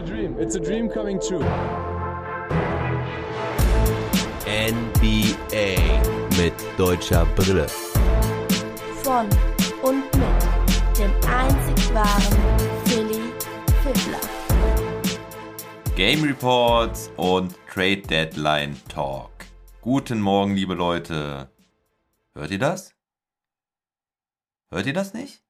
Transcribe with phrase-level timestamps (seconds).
[0.00, 0.36] a dream.
[0.38, 1.44] It's a dream coming true.
[4.46, 5.76] NBA
[6.38, 7.66] mit deutscher Brille.
[9.02, 9.28] Von
[9.82, 12.38] und mit dem einzig wahren
[12.86, 13.32] Philly
[13.82, 14.20] Fiddler.
[15.96, 19.30] Game Reports und Trade Deadline Talk.
[19.82, 21.50] Guten Morgen, liebe Leute.
[22.32, 22.94] Hört ihr das?
[24.70, 25.42] Hört ihr das nicht?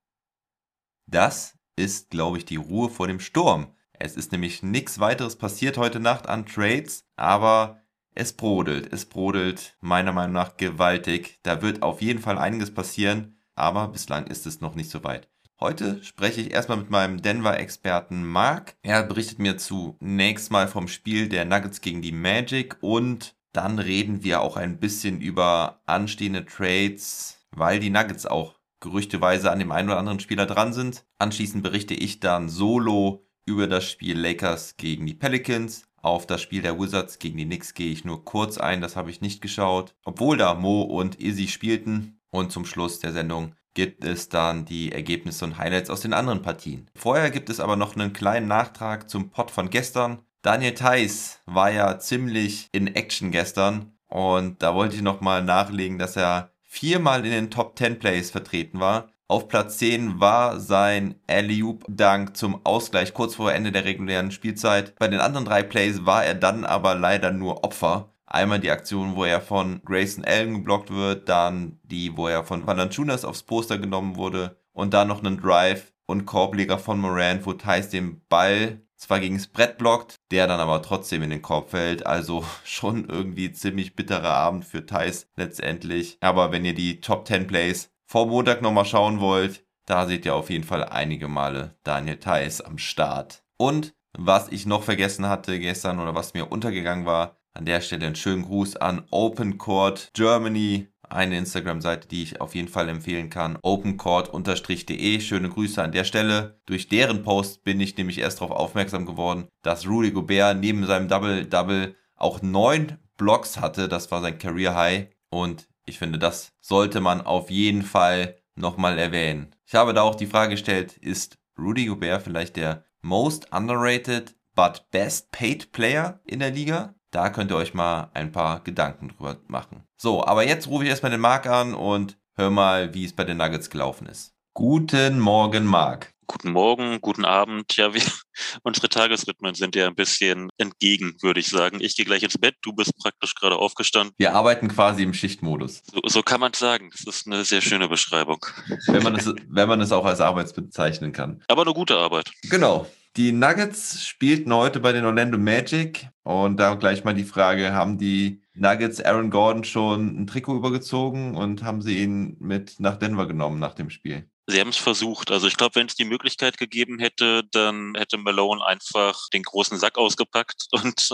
[1.07, 3.75] Das ist, glaube ich, die Ruhe vor dem Sturm.
[4.03, 7.82] Es ist nämlich nichts weiteres passiert heute Nacht an Trades, aber
[8.14, 8.90] es brodelt.
[8.90, 11.39] Es brodelt meiner Meinung nach gewaltig.
[11.43, 15.29] Da wird auf jeden Fall einiges passieren, aber bislang ist es noch nicht so weit.
[15.61, 18.75] Heute spreche ich erstmal mit meinem Denver-Experten Mark.
[18.81, 24.25] Er berichtet mir zunächst mal vom Spiel der Nuggets gegen die Magic und dann reden
[24.25, 29.90] wir auch ein bisschen über anstehende Trades, weil die Nuggets auch gerüchteweise an dem einen
[29.90, 31.04] oder anderen Spieler dran sind.
[31.18, 35.84] Anschließend berichte ich dann solo über das Spiel Lakers gegen die Pelicans.
[36.01, 39.11] Auf das Spiel der Wizards gegen die Knicks gehe ich nur kurz ein, das habe
[39.11, 39.95] ich nicht geschaut.
[40.05, 42.21] Obwohl da Mo und Izzy spielten.
[42.31, 46.43] Und zum Schluss der Sendung gibt es dann die Ergebnisse und Highlights aus den anderen
[46.43, 46.89] Partien.
[46.95, 50.21] Vorher gibt es aber noch einen kleinen Nachtrag zum Pod von gestern.
[50.43, 56.17] Daniel Theiss war ja ziemlich in Action gestern und da wollte ich nochmal nachlegen, dass
[56.17, 59.11] er viermal in den Top 10 Plays vertreten war.
[59.31, 64.98] Auf Platz 10 war sein Alley-Oop-Dank zum Ausgleich kurz vor Ende der regulären Spielzeit.
[64.98, 68.12] Bei den anderen drei Plays war er dann aber leider nur Opfer.
[68.27, 72.67] Einmal die Aktion, wo er von Grayson Allen geblockt wird, dann die, wo er von
[72.67, 77.53] Valanciunas aufs Poster genommen wurde und dann noch einen Drive und Korbleger von Moran, wo
[77.53, 81.70] Thais den Ball zwar gegen das Brett blockt, der dann aber trotzdem in den Korb
[81.70, 82.05] fällt.
[82.05, 86.19] Also schon irgendwie ziemlich bitterer Abend für Thais letztendlich.
[86.20, 90.34] Aber wenn ihr die Top 10 Plays vor Montag nochmal schauen wollt, da seht ihr
[90.34, 93.44] auf jeden Fall einige Male Daniel Theiss am Start.
[93.56, 98.06] Und was ich noch vergessen hatte gestern oder was mir untergegangen war, an der Stelle
[98.06, 103.31] einen schönen Gruß an Open Court Germany, eine Instagram-Seite, die ich auf jeden Fall empfehlen
[103.31, 103.56] kann.
[103.62, 105.20] opencourt-de.
[105.20, 106.60] Schöne Grüße an der Stelle.
[106.66, 111.06] Durch deren Post bin ich nämlich erst darauf aufmerksam geworden, dass Rudy Gobert neben seinem
[111.06, 113.88] Double-Double auch neun Blocks hatte.
[113.88, 115.06] Das war sein Career High.
[115.32, 119.55] Und ich finde, das sollte man auf jeden Fall nochmal erwähnen.
[119.67, 124.87] Ich habe da auch die Frage gestellt, ist Rudy Gobert vielleicht der most underrated but
[124.91, 126.95] best paid player in der Liga?
[127.11, 129.83] Da könnt ihr euch mal ein paar Gedanken drüber machen.
[129.97, 133.25] So, aber jetzt rufe ich erstmal den Marc an und hör mal, wie es bei
[133.25, 134.33] den Nuggets gelaufen ist.
[134.55, 136.15] Guten Morgen, Marc.
[136.31, 137.77] Guten Morgen, guten Abend.
[137.77, 138.03] Ja, wir,
[138.63, 141.79] unsere Tagesrhythmen sind ja ein bisschen entgegen, würde ich sagen.
[141.81, 144.15] Ich gehe gleich ins Bett, du bist praktisch gerade aufgestanden.
[144.17, 145.83] Wir arbeiten quasi im Schichtmodus.
[145.93, 146.91] So, so kann man es sagen.
[146.93, 148.47] Das ist eine sehr schöne Beschreibung.
[148.87, 151.43] Wenn man, es, wenn man es auch als Arbeit bezeichnen kann.
[151.49, 152.31] Aber eine gute Arbeit.
[152.49, 152.87] Genau.
[153.17, 157.99] Die Nuggets spielten heute bei den Orlando Magic und da gleich mal die Frage, haben
[157.99, 163.27] die Nuggets Aaron Gordon schon ein Trikot übergezogen und haben sie ihn mit nach Denver
[163.27, 164.31] genommen nach dem Spiel?
[164.50, 165.31] Sie haben es versucht.
[165.31, 169.78] Also ich glaube, wenn es die Möglichkeit gegeben hätte, dann hätte Malone einfach den großen
[169.78, 171.11] Sack ausgepackt und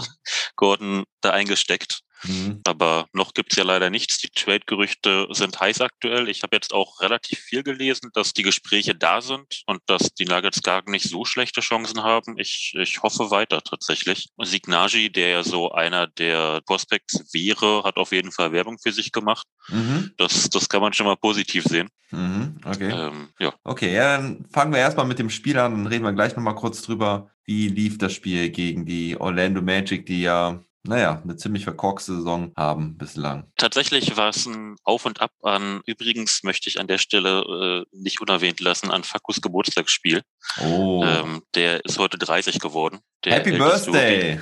[0.56, 2.00] Gordon da eingesteckt.
[2.28, 2.60] Mhm.
[2.64, 4.18] Aber noch gibt's ja leider nichts.
[4.18, 6.28] Die Trade-Gerüchte sind heiß aktuell.
[6.28, 10.24] Ich habe jetzt auch relativ viel gelesen, dass die Gespräche da sind und dass die
[10.24, 12.38] Nuggets gar nicht so schlechte Chancen haben.
[12.38, 14.28] Ich, ich hoffe weiter tatsächlich.
[14.42, 19.12] Signagi, der ja so einer der Prospects wäre, hat auf jeden Fall Werbung für sich
[19.12, 19.46] gemacht.
[19.68, 20.12] Mhm.
[20.16, 21.88] Das, das kann man schon mal positiv sehen.
[22.10, 22.58] Mhm.
[22.64, 22.90] Okay.
[22.90, 23.52] Ähm, ja.
[23.64, 25.72] Okay, ja, dann fangen wir erstmal mit dem Spiel an.
[25.72, 30.06] Dann reden wir gleich nochmal kurz drüber, wie lief das Spiel gegen die Orlando Magic,
[30.06, 33.50] die ja naja, eine ziemlich verkorkste Saison haben bislang.
[33.56, 37.96] Tatsächlich war es ein Auf und Ab an, übrigens möchte ich an der Stelle äh,
[37.96, 40.22] nicht unerwähnt lassen, an Fakus Geburtstagsspiel.
[40.62, 41.04] Oh.
[41.04, 43.00] Ähm, der ist heute 30 geworden.
[43.24, 44.40] Happy Birthday!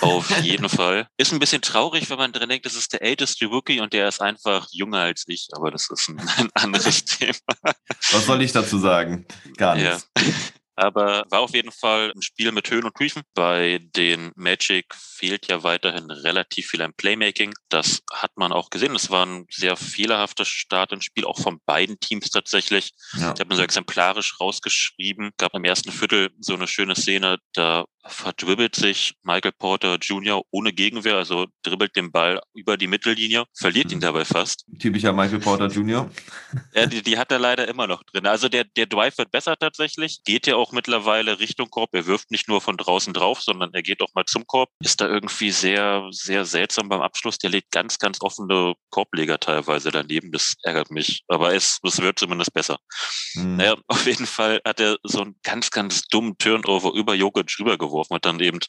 [0.00, 1.08] Auf jeden Fall.
[1.16, 4.08] Ist ein bisschen traurig, wenn man dran denkt, das ist der älteste Rookie und der
[4.08, 7.38] ist einfach jünger als ich, aber das ist ein, ein anderes Thema.
[8.12, 9.26] Was soll ich dazu sagen?
[9.56, 10.08] Gar nichts.
[10.16, 10.22] Ja.
[10.76, 13.22] Aber war auf jeden Fall ein Spiel mit Höhen und Tiefen.
[13.34, 17.54] Bei den Magic fehlt ja weiterhin relativ viel am Playmaking.
[17.68, 18.94] Das hat man auch gesehen.
[18.94, 22.92] Es war ein sehr fehlerhafter Start ins Spiel, auch von beiden Teams tatsächlich.
[23.14, 23.32] Ja.
[23.34, 25.30] Ich habe mir so exemplarisch rausgeschrieben.
[25.38, 30.42] Gab im ersten Viertel so eine schöne Szene, da verdribbelt sich Michael Porter Jr.
[30.50, 34.02] ohne Gegenwehr, also dribbelt den Ball über die Mittellinie, verliert ihn mhm.
[34.02, 34.66] dabei fast.
[34.78, 36.10] Typischer Michael Porter Jr.
[36.74, 38.26] ja, die, die hat er leider immer noch drin.
[38.26, 41.90] Also der, der Drive wird besser tatsächlich, geht ja auch auch mittlerweile Richtung Korb.
[41.92, 44.70] Er wirft nicht nur von draußen drauf, sondern er geht auch mal zum Korb.
[44.80, 47.36] Ist da irgendwie sehr, sehr seltsam beim Abschluss.
[47.36, 50.32] Der legt ganz, ganz offene Korbleger teilweise daneben.
[50.32, 51.22] Das ärgert mich.
[51.28, 52.78] Aber es, es wird zumindest besser.
[53.34, 53.56] Mhm.
[53.56, 57.76] Naja, auf jeden Fall hat er so einen ganz, ganz dummen Turnover über Jokic drüber
[57.76, 58.60] geworfen und dann eben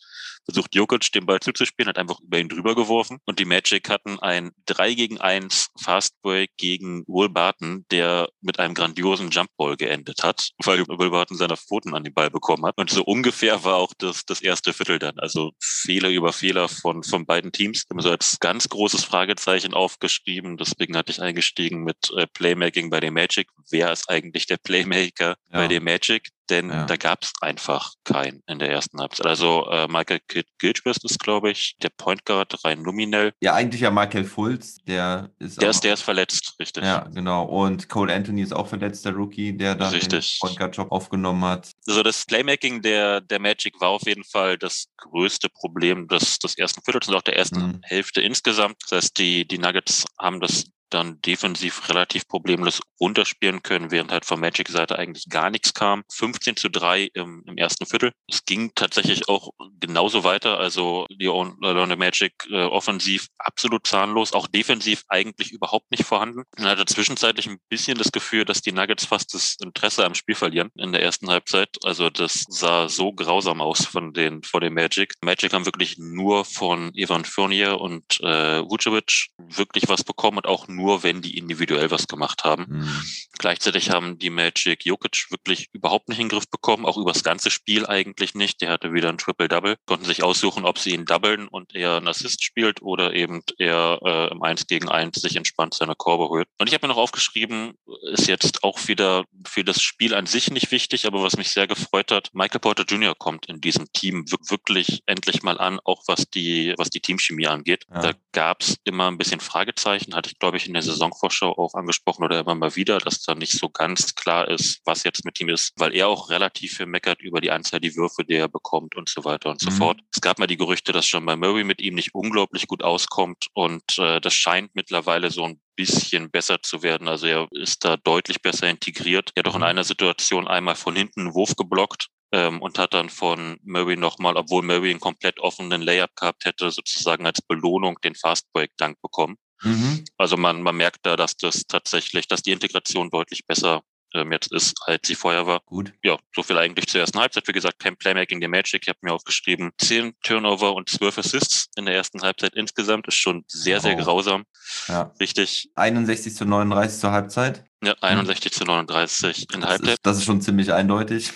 [0.46, 4.20] versucht Jokic den Ball zuzuspielen, hat einfach über ihn drüber geworfen und die Magic hatten
[4.20, 10.52] ein 3 gegen 1 Fastbreak gegen Will Barton, der mit einem grandiosen Jumpball geendet hat,
[10.64, 13.94] weil Will Barton seine Pfoten an den Ball bekommen hat und so ungefähr war auch
[13.98, 17.84] das, das erste Viertel dann, also Fehler über Fehler von, von beiden Teams.
[17.84, 22.90] Ich habe so als ganz großes Fragezeichen aufgeschrieben, deswegen hatte ich eingestiegen mit äh, Playmaking
[22.90, 23.50] bei den Magic.
[23.70, 25.36] Wer ist eigentlich der Playmaker ja.
[25.52, 26.30] bei den Magic?
[26.50, 26.86] Denn ja.
[26.86, 29.26] da gab es einfach keinen in der ersten Halbzeit.
[29.26, 30.22] Also äh, Michael
[30.60, 33.34] Gilchrist ist, glaube ich, der Point Guard rein nominell.
[33.42, 36.84] Ja, eigentlich ja Michael Fultz, der ist Der ist, der ist verletzt, richtig.
[36.84, 37.44] Ja, genau.
[37.44, 41.44] Und Cole Anthony ist auch verletzt, der Rookie, der da den Point Guard Job aufgenommen
[41.44, 41.72] hat.
[41.88, 46.58] Also das Playmaking der, der Magic war auf jeden Fall das größte Problem des, des
[46.58, 47.82] ersten Viertels und auch der ersten mhm.
[47.84, 48.78] Hälfte insgesamt.
[48.84, 54.26] Das heißt, die, die Nuggets haben das dann defensiv relativ problemlos runterspielen können, während halt
[54.26, 56.04] von Magic-Seite eigentlich gar nichts kam.
[56.12, 58.12] 15 zu 3 im, im ersten Viertel.
[58.30, 59.50] Es ging tatsächlich auch
[59.80, 60.60] genauso weiter.
[60.60, 66.44] Also die Orlando Magic äh, offensiv absolut zahnlos, auch defensiv eigentlich überhaupt nicht vorhanden.
[66.58, 70.36] Man hatte zwischenzeitlich ein bisschen das Gefühl, dass die Nuggets fast das Interesse am Spiel
[70.36, 71.70] verlieren in der ersten Halbzeit.
[71.84, 75.14] Also das sah so grausam aus von den, von den Magic.
[75.24, 80.68] Magic haben wirklich nur von Evan Fournier und äh, Vucevic wirklich was bekommen und auch
[80.76, 82.66] nur, wenn die individuell was gemacht haben.
[82.68, 83.02] Mhm.
[83.38, 87.24] Gleichzeitig haben die Magic Jokic wirklich überhaupt nicht in den Griff bekommen, auch über das
[87.24, 88.62] ganze Spiel eigentlich nicht.
[88.62, 92.08] Der hatte wieder ein Triple-Double, konnten sich aussuchen, ob sie ihn doublen und er einen
[92.08, 96.48] Assist spielt oder eben er äh, im 1 gegen 1 sich entspannt seine Korbe holt.
[96.58, 97.74] Und ich habe mir noch aufgeschrieben,
[98.14, 101.68] ist jetzt auch wieder für das Spiel an sich nicht wichtig, aber was mich sehr
[101.68, 103.16] gefreut hat, Michael Porter Jr.
[103.16, 107.86] kommt in diesem Team wirklich endlich mal an, auch was die, was die Teamchemie angeht.
[107.94, 108.02] Ja.
[108.02, 111.74] Da gab es immer ein bisschen Fragezeichen, hatte ich glaube ich in der Saisonvorschau auch
[111.74, 115.40] angesprochen oder immer mal wieder, dass da nicht so ganz klar ist, was jetzt mit
[115.40, 118.48] ihm ist, weil er auch relativ viel meckert über die Anzahl die Würfe, die er
[118.48, 119.76] bekommt und so weiter und so mhm.
[119.76, 120.00] fort.
[120.14, 123.48] Es gab mal die Gerüchte, dass schon bei Murray mit ihm nicht unglaublich gut auskommt
[123.54, 127.08] und äh, das scheint mittlerweile so ein bisschen besser zu werden.
[127.08, 129.32] Also er ist da deutlich besser integriert.
[129.36, 129.68] Er hat auch in mhm.
[129.68, 134.36] einer Situation einmal von hinten einen Wurf geblockt ähm, und hat dann von Murray nochmal,
[134.38, 139.38] obwohl Murray einen komplett offenen Layup gehabt hätte, sozusagen als Belohnung den Fastbreak-Dank bekommen.
[139.64, 140.06] Mhm.
[140.18, 143.82] Also man, man merkt da, dass das tatsächlich, dass die Integration deutlich besser
[144.16, 145.62] ähm, jetzt ist, als sie vorher war.
[145.66, 145.94] Gut.
[146.04, 147.48] Ja, so viel eigentlich zur ersten Halbzeit.
[147.48, 148.84] Wie gesagt, kein Playmaking der Magic.
[148.84, 153.08] Ich habe mir aufgeschrieben, 10 Turnover und 12 Assists in der ersten Halbzeit insgesamt.
[153.08, 154.02] Ist schon sehr, sehr oh.
[154.02, 154.46] grausam.
[154.88, 155.12] Ja.
[155.20, 155.70] Richtig.
[155.76, 157.66] 61 zu 39 zur Halbzeit.
[157.84, 158.58] Ja, 61 hm.
[158.58, 159.90] zu 39 in das Halbzeit.
[159.90, 161.32] Ist, das ist schon ziemlich eindeutig.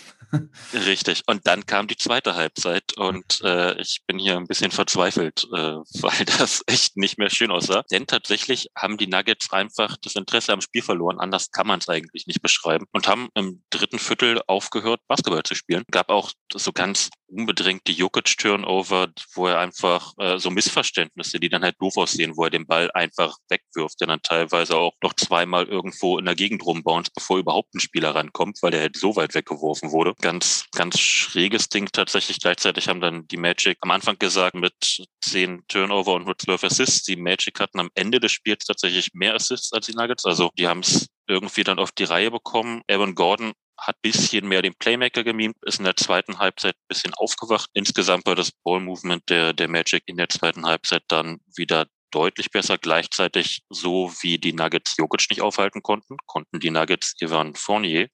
[0.73, 1.23] Richtig.
[1.27, 5.57] Und dann kam die zweite Halbzeit und äh, ich bin hier ein bisschen verzweifelt, äh,
[6.01, 7.83] weil das echt nicht mehr schön aussah.
[7.91, 11.19] Denn tatsächlich haben die Nuggets einfach das Interesse am Spiel verloren.
[11.19, 12.85] Anders kann man es eigentlich nicht beschreiben.
[12.91, 15.83] Und haben im dritten Viertel aufgehört, Basketball zu spielen.
[15.91, 21.75] Gab auch so ganz unbedrängte Jokic-Turnover, wo er einfach äh, so Missverständnisse, die dann halt
[21.79, 26.17] doof aussehen, wo er den Ball einfach wegwirft, der dann teilweise auch noch zweimal irgendwo
[26.17, 29.91] in der Gegend rumbounce, bevor überhaupt ein Spieler rankommt, weil der halt so weit weggeworfen
[29.91, 32.39] wurde ganz, ganz schräges Ding tatsächlich.
[32.39, 34.73] Gleichzeitig haben dann die Magic am Anfang gesagt, mit
[35.21, 37.03] zehn Turnover und nur zwölf Assists.
[37.03, 40.25] Die Magic hatten am Ende des Spiels tatsächlich mehr Assists als die Nuggets.
[40.25, 42.81] Also die haben es irgendwie dann auf die Reihe bekommen.
[42.87, 47.69] Evan Gordon hat bisschen mehr den Playmaker gemimt, ist in der zweiten Halbzeit bisschen aufgewacht.
[47.73, 52.77] Insgesamt war das Ball-Movement der, der Magic in der zweiten Halbzeit dann wieder deutlich besser.
[52.77, 58.09] Gleichzeitig, so wie die Nuggets Jokic nicht aufhalten konnten, konnten die Nuggets Ivan Fournier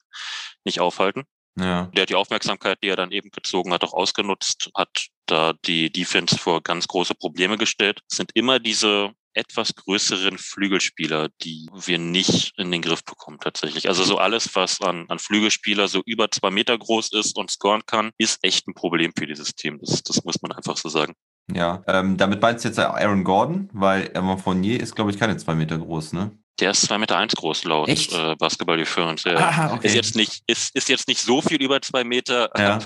[0.64, 1.24] nicht aufhalten.
[1.58, 1.86] Ja.
[1.96, 5.90] Der hat die Aufmerksamkeit, die er dann eben gezogen hat, auch ausgenutzt, hat da die
[5.90, 8.02] Defense vor ganz große Probleme gestellt.
[8.10, 13.88] Es sind immer diese etwas größeren Flügelspieler, die wir nicht in den Griff bekommen tatsächlich.
[13.88, 17.86] Also so alles, was an, an Flügelspieler so über zwei Meter groß ist und scoren
[17.86, 19.80] kann, ist echt ein Problem für dieses Team.
[19.82, 21.14] Das, das muss man einfach so sagen.
[21.54, 25.38] Ja, ähm, damit meinst du jetzt Aaron Gordon, weil Evan Fournier ist, glaube ich, keine
[25.38, 26.32] zwei Meter groß, ne?
[26.60, 29.24] Der ist zwei Meter eins groß laut äh, Basketball Reference.
[29.24, 29.74] Ja.
[29.74, 29.88] Okay.
[29.88, 32.50] Ist jetzt nicht ist, ist jetzt nicht so viel über zwei Meter.
[32.58, 32.80] Ja.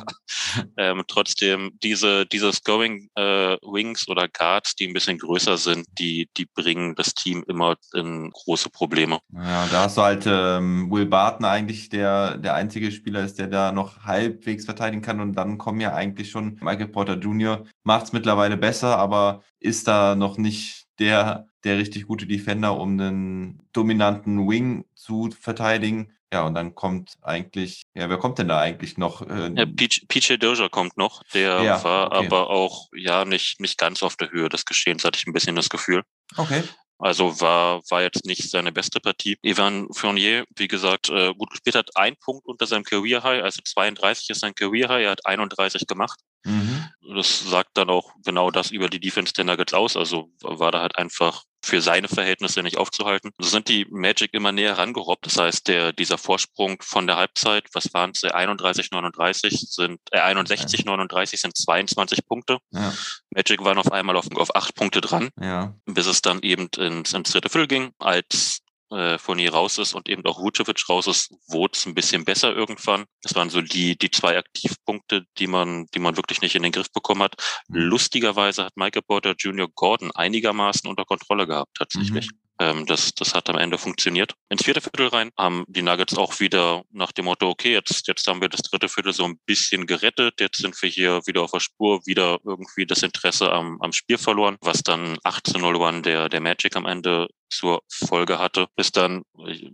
[0.78, 6.30] ähm, trotzdem diese diese Scoring äh, Wings oder Guards, die ein bisschen größer sind, die
[6.38, 9.20] die bringen das Team immer in große Probleme.
[9.34, 13.48] Ja, da hast du halt ähm, Will Barton eigentlich der der einzige Spieler ist, der
[13.48, 17.66] da noch halbwegs verteidigen kann und dann kommen ja eigentlich schon Michael Porter Jr.
[17.84, 23.00] macht es mittlerweile besser, aber ist da noch nicht der, der richtig gute Defender, um
[23.00, 26.14] einen dominanten Wing zu verteidigen.
[26.32, 29.28] Ja, und dann kommt eigentlich, ja, wer kommt denn da eigentlich noch?
[29.28, 32.26] Äh, ja, PJ Dozier kommt noch, der ja, war okay.
[32.28, 35.56] aber auch ja nicht, nicht ganz auf der Höhe des Geschehens, hatte ich ein bisschen
[35.56, 36.04] das Gefühl.
[36.38, 36.64] Okay.
[37.00, 39.38] Also war, war jetzt nicht seine beste Partie.
[39.42, 43.62] Ivan Fournier, wie gesagt, äh, gut gespielt hat, ein Punkt unter seinem Career High, also
[43.64, 46.20] 32 ist sein Career High, er hat 31 gemacht.
[46.44, 46.79] Mhm.
[47.02, 49.96] Das sagt dann auch genau das über die Defense der Nuggets aus.
[49.96, 53.32] Also war da halt einfach für seine Verhältnisse nicht aufzuhalten.
[53.38, 55.26] So sind die Magic immer näher rangerobbt.
[55.26, 60.20] Das heißt, der, dieser Vorsprung von der Halbzeit, was waren es, 31, 39 sind, äh,
[60.20, 62.60] 61, 39 sind 22 Punkte.
[62.72, 62.94] Ja.
[63.32, 65.76] Magic waren auf einmal auf, auf acht Punkte dran, ja.
[65.86, 70.10] bis es dann eben ins, ins dritte Viertel ging, als äh, Fournier raus ist und
[70.10, 73.06] eben auch Vucevic raus ist, wurde es ein bisschen besser irgendwann.
[73.22, 76.72] Das waren so die, die zwei Aktivpunkte, die man, die man wirklich nicht in den
[76.72, 77.36] Griff bekommen hat.
[77.68, 77.82] Mhm.
[77.82, 79.68] Lustigerweise hat Michael Porter Jr.
[79.74, 82.30] Gordon einigermaßen unter Kontrolle gehabt, tatsächlich.
[82.32, 82.49] Mhm.
[82.60, 84.34] Ähm, das, das hat am Ende funktioniert.
[84.50, 88.28] Ins vierte Viertel rein haben die Nuggets auch wieder nach dem Motto, okay, jetzt, jetzt
[88.28, 91.52] haben wir das dritte Viertel so ein bisschen gerettet, jetzt sind wir hier wieder auf
[91.52, 96.42] der Spur, wieder irgendwie das Interesse am, am Spiel verloren, was dann 18-0 der, der
[96.42, 99.24] Magic am Ende zur Folge hatte, bis dann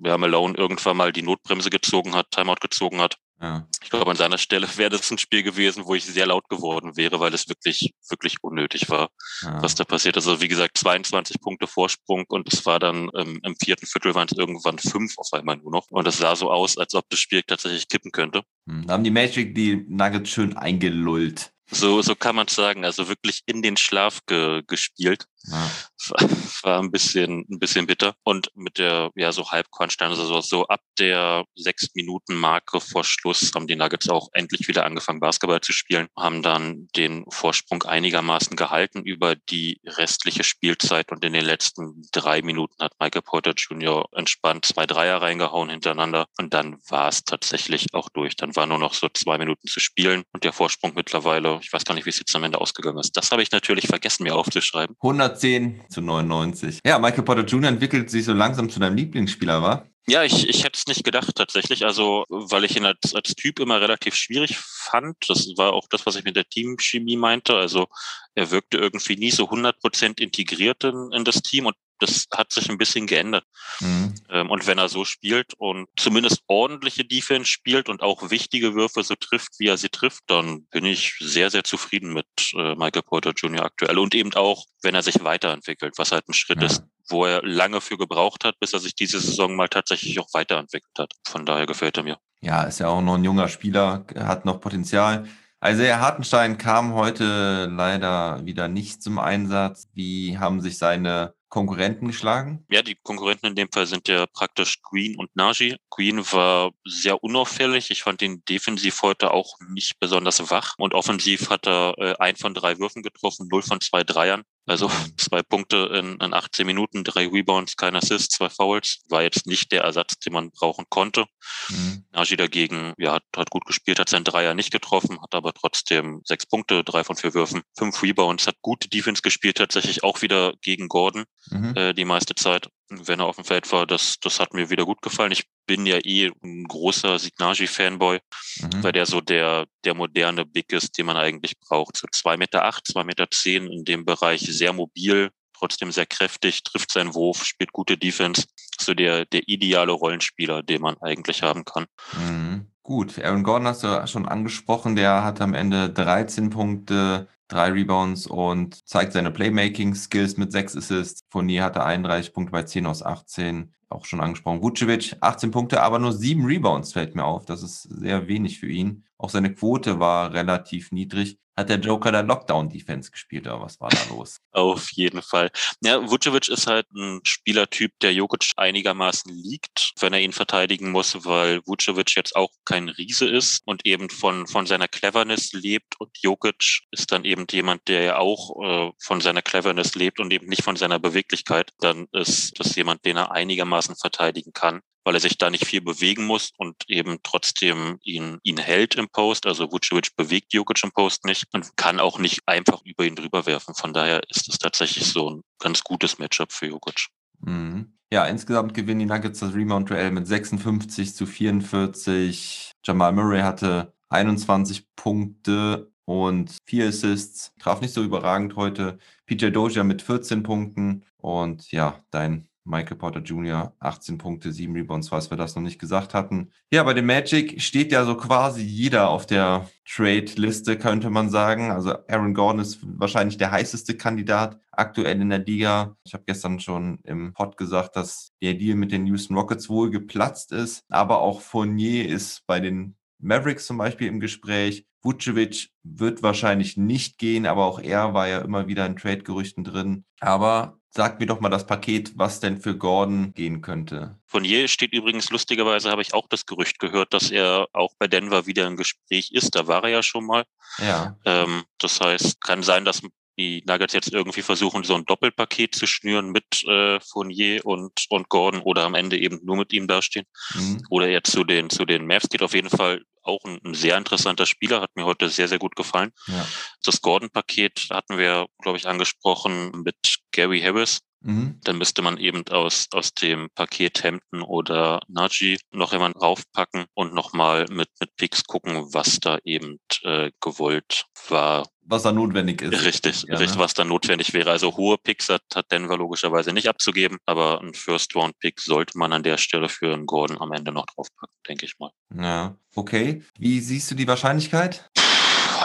[0.04, 3.68] ja, Malone irgendwann mal die Notbremse gezogen hat, Timeout gezogen hat ja.
[3.84, 6.98] Ich glaube, an seiner Stelle wäre das ein Spiel gewesen, wo ich sehr laut geworden
[6.98, 9.10] wäre, weil es wirklich, wirklich unnötig war,
[9.44, 9.62] ja.
[9.62, 10.16] was da passiert.
[10.16, 14.28] Also wie gesagt, 22 Punkte Vorsprung und es war dann ähm, im vierten Viertel waren
[14.32, 15.92] es irgendwann fünf auf einmal nur noch.
[15.92, 18.42] Und es sah so aus, als ob das Spiel tatsächlich kippen könnte.
[18.68, 21.52] Hm, da haben die Magic die Nuggets schön eingelullt.
[21.70, 22.84] So, so kann man sagen.
[22.84, 25.26] Also wirklich in den Schlaf ge gespielt.
[25.48, 25.72] Ja.
[26.64, 28.16] War, ein bisschen, ein bisschen bitter.
[28.24, 33.04] Und mit der, ja, so Halbquantstein, also so, so ab der sechs Minuten Marke vor
[33.04, 37.84] Schluss haben die Nuggets auch endlich wieder angefangen, Basketball zu spielen, haben dann den Vorsprung
[37.84, 43.54] einigermaßen gehalten über die restliche Spielzeit und in den letzten drei Minuten hat Michael Porter
[43.56, 44.08] Jr.
[44.14, 48.36] entspannt zwei Dreier reingehauen hintereinander und dann war es tatsächlich auch durch.
[48.36, 51.86] Dann war nur noch so zwei Minuten zu spielen und der Vorsprung mittlerweile, ich weiß
[51.86, 53.18] gar nicht, wie es jetzt am Ende ausgegangen ist.
[53.18, 54.96] Das habe ich natürlich vergessen, mir aufzuschreiben.
[55.36, 56.80] 110 zu 99.
[56.86, 57.70] Ja, Michael Porter Jr.
[57.70, 59.88] entwickelt sich so langsam zu deinem Lieblingsspieler, war?
[60.08, 61.84] Ja, ich, ich hätte es nicht gedacht tatsächlich.
[61.84, 65.18] Also, weil ich ihn als, als Typ immer relativ schwierig fand.
[65.28, 67.56] Das war auch das, was ich mit der Teamchemie meinte.
[67.56, 67.88] Also
[68.36, 72.70] er wirkte irgendwie nie so 100% integriert in, in das Team und das hat sich
[72.70, 73.46] ein bisschen geändert.
[73.80, 74.16] Mhm.
[74.30, 79.04] Ähm, und wenn er so spielt und zumindest ordentliche Defense spielt und auch wichtige Würfe
[79.04, 83.04] so trifft, wie er sie trifft, dann bin ich sehr, sehr zufrieden mit äh, Michael
[83.04, 83.66] Porter Jr.
[83.66, 83.98] aktuell.
[83.98, 86.68] Und eben auch, wenn er sich weiterentwickelt, was halt ein Schritt ja.
[86.68, 90.34] ist, wo er lange für gebraucht hat, bis er sich diese Saison mal tatsächlich auch
[90.34, 91.14] weiterentwickelt hat.
[91.28, 92.18] Von daher gefällt er mir.
[92.42, 95.28] Ja, ist ja auch noch ein junger Spieler, hat noch Potenzial.
[95.60, 99.90] Also Herr Hartenstein kam heute leider wieder nicht zum Einsatz.
[99.94, 102.66] Wie haben sich seine Konkurrenten geschlagen?
[102.70, 105.78] Ja, die Konkurrenten in dem Fall sind ja praktisch Green und Naji.
[105.90, 107.92] Green war sehr unauffällig.
[107.92, 110.74] Ich fand ihn defensiv heute auch nicht besonders wach.
[110.78, 114.44] Und offensiv hat er äh, ein von drei Würfen getroffen, null von zwei Dreiern.
[114.66, 119.04] Also zwei Punkte in, in 18 Minuten, drei Rebounds, kein Assist, zwei Fouls.
[119.10, 121.26] War jetzt nicht der Ersatz, den man brauchen konnte.
[121.70, 122.06] Mhm.
[122.12, 126.22] Nagy dagegen, ja, hat, hat gut gespielt, hat seinen Dreier nicht getroffen, hat aber trotzdem
[126.26, 130.54] sechs Punkte, drei von vier Würfen, fünf Rebounds, hat gute Defense gespielt, tatsächlich auch wieder
[130.62, 131.76] gegen Gordon mhm.
[131.76, 134.86] äh, die meiste Zeit wenn er auf dem Feld war, das, das hat mir wieder
[134.86, 135.32] gut gefallen.
[135.32, 138.20] Ich bin ja eh ein großer Signagi-Fanboy,
[138.62, 138.84] mhm.
[138.84, 141.98] weil der so der, der moderne Big ist, den man eigentlich braucht.
[141.98, 146.64] So zwei Meter, acht, zwei Meter zehn in dem Bereich, sehr mobil, trotzdem sehr kräftig,
[146.64, 148.46] trifft seinen Wurf, spielt gute Defense.
[148.80, 151.86] So der, der ideale Rollenspieler, den man eigentlich haben kann.
[152.14, 152.68] Mhm.
[152.84, 158.28] Gut, Aaron Gordon hast du schon angesprochen, der hat am Ende 13 Punkte, drei Rebounds
[158.28, 161.22] und zeigt seine Playmaking-Skills mit sechs Assists.
[161.30, 163.74] Fournier hatte 31 Punkte bei 10 aus 18.
[163.90, 164.64] Auch schon angesprochen.
[164.64, 167.46] Vucevic 18 Punkte, aber nur sieben Rebounds fällt mir auf.
[167.46, 169.06] Das ist sehr wenig für ihn.
[169.18, 173.90] Auch seine Quote war relativ niedrig hat der Joker da Lockdown-Defense gespielt oder was war
[173.90, 174.40] da los?
[174.52, 175.52] Auf jeden Fall.
[175.82, 181.26] Ja, Vucevic ist halt ein Spielertyp, der Jokic einigermaßen liegt, wenn er ihn verteidigen muss,
[181.26, 186.18] weil Vucevic jetzt auch kein Riese ist und eben von, von seiner Cleverness lebt und
[186.22, 190.48] Jokic ist dann eben jemand, der ja auch äh, von seiner Cleverness lebt und eben
[190.48, 191.72] nicht von seiner Beweglichkeit.
[191.80, 195.82] Dann ist das jemand, den er einigermaßen verteidigen kann weil er sich da nicht viel
[195.82, 199.46] bewegen muss und eben trotzdem ihn, ihn hält im Post.
[199.46, 203.46] Also Vucevic bewegt Jokic im Post nicht und kann auch nicht einfach über ihn drüber
[203.46, 203.76] werfen.
[203.76, 207.08] Von daher ist es tatsächlich so ein ganz gutes Matchup für Jokic.
[207.40, 207.94] Mhm.
[208.12, 212.72] Ja, insgesamt gewinnen die Nuggets das Rebound-Duell mit 56 zu 44.
[212.84, 217.52] Jamal Murray hatte 21 Punkte und vier Assists.
[217.60, 219.00] Traf nicht so überragend heute.
[219.26, 221.04] PJ Doja mit 14 Punkten.
[221.18, 223.74] Und ja, dein Michael Porter Jr.
[223.80, 226.52] 18 Punkte, 7 Rebounds, falls wir das noch nicht gesagt hatten.
[226.72, 231.72] Ja, bei dem Magic steht ja so quasi jeder auf der Trade-Liste, könnte man sagen.
[231.72, 235.96] Also Aaron Gordon ist wahrscheinlich der heißeste Kandidat aktuell in der Liga.
[236.04, 239.92] Ich habe gestern schon im Pod gesagt, dass der Deal mit den Houston Rockets wohl
[239.92, 244.86] geplatzt ist, aber auch Fournier ist bei den Mavericks zum Beispiel im Gespräch.
[245.02, 250.04] Vucevic wird wahrscheinlich nicht gehen, aber auch er war ja immer wieder in Trade-Gerüchten drin.
[250.20, 254.18] Aber sag mir doch mal das Paket, was denn für Gordon gehen könnte.
[254.42, 258.46] Je steht übrigens, lustigerweise habe ich auch das Gerücht gehört, dass er auch bei Denver
[258.46, 259.56] wieder im Gespräch ist.
[259.56, 260.46] Da war er ja schon mal.
[260.80, 261.18] Ja.
[261.26, 263.02] Ähm, das heißt, kann sein, dass
[263.38, 268.30] die Nuggets jetzt irgendwie versuchen, so ein Doppelpaket zu schnüren mit äh, Fournier und, und
[268.30, 270.26] Gordon oder am Ende eben nur mit ihm dastehen.
[270.54, 270.82] Mhm.
[270.90, 273.98] Oder er zu den, zu den Mavs geht auf jeden Fall auch ein, ein, sehr
[273.98, 276.12] interessanter Spieler, hat mir heute sehr, sehr gut gefallen.
[276.28, 276.48] Ja.
[276.84, 279.96] Das Gordon-Paket hatten wir, glaube ich, angesprochen mit
[280.32, 281.02] Gary Harris.
[281.26, 281.60] Mhm.
[281.64, 287.16] Dann müsste man eben aus, aus dem Paket Hampton oder Najee noch jemand raufpacken und
[287.16, 291.68] nochmal mit, mit Picks gucken, was da eben äh, gewollt war.
[291.82, 292.86] Was da notwendig ist.
[292.86, 293.64] Richtig, ja, richtig, ne?
[293.64, 294.52] was da notwendig wäre.
[294.52, 299.24] Also hohe Picks hat, hat Denver logischerweise nicht abzugeben, aber ein First-Round-Pick sollte man an
[299.24, 301.90] der Stelle für einen Gordon am Ende noch draufpacken, denke ich mal.
[302.16, 303.24] Ja, okay.
[303.40, 304.92] Wie siehst du die Wahrscheinlichkeit?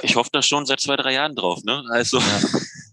[0.03, 1.85] Ich hoffe da schon seit zwei, drei Jahren drauf, ne?
[1.91, 2.19] Also.
[2.19, 2.41] Ja,